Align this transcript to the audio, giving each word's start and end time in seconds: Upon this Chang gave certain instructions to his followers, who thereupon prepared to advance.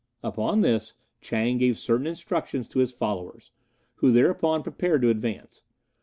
Upon 0.23 0.61
this 0.61 0.95
Chang 1.21 1.59
gave 1.59 1.77
certain 1.77 2.07
instructions 2.07 2.67
to 2.69 2.79
his 2.79 2.91
followers, 2.91 3.51
who 3.97 4.09
thereupon 4.11 4.63
prepared 4.63 5.03
to 5.03 5.11
advance. 5.11 5.61